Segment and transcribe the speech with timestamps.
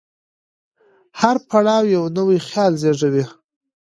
[1.21, 3.23] هر پړاو یو نوی خیال زېږولی.